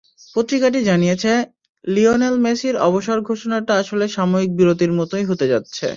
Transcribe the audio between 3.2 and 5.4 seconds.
ঘোষণাটা আসলে সাময়িক বিরতির মতোই